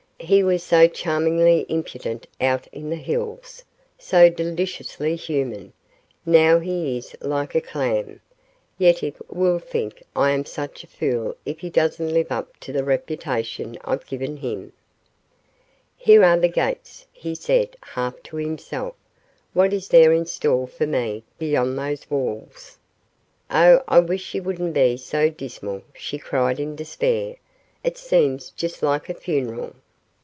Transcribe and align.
"He 0.23 0.43
was 0.43 0.61
so 0.61 0.87
charmingly 0.87 1.65
impudent 1.67 2.27
out 2.39 2.67
in 2.71 2.91
the 2.91 2.95
hills, 2.95 3.63
so 3.97 4.29
deliciously 4.29 5.15
human. 5.15 5.73
Now 6.27 6.59
he 6.59 6.95
is 6.95 7.15
like 7.21 7.55
a 7.55 7.59
clam. 7.59 8.21
Yetive 8.77 9.19
will 9.29 9.57
think 9.57 10.03
I 10.15 10.29
am 10.29 10.45
such 10.45 10.83
a 10.83 10.87
fool 10.87 11.35
if 11.43 11.59
he 11.61 11.71
doesn't 11.71 12.13
live 12.13 12.31
up 12.31 12.55
to 12.59 12.71
the 12.71 12.83
reputation 12.83 13.79
I've 13.83 14.05
given 14.05 14.37
him!" 14.37 14.73
"Here 15.97 16.23
are 16.23 16.37
the 16.39 16.49
gates," 16.49 17.07
he 17.11 17.33
said, 17.33 17.75
half 17.81 18.21
to 18.25 18.35
himself. 18.37 18.93
"What 19.53 19.73
is 19.73 19.87
there 19.87 20.13
in 20.13 20.27
store 20.27 20.67
for 20.67 20.85
me 20.85 21.23
beyond 21.39 21.79
those 21.79 22.07
walls?" 22.11 22.77
"Oh, 23.49 23.81
I 23.87 23.97
wish 23.99 24.35
you 24.35 24.43
wouldn't 24.43 24.75
be 24.75 24.97
so 24.97 25.31
dismal," 25.31 25.81
she 25.95 26.19
cried 26.19 26.59
in 26.59 26.75
despair. 26.75 27.37
"It 27.83 27.97
seems 27.97 28.51
just 28.51 28.83
like 28.83 29.09
a 29.09 29.15
funeral." 29.15 29.73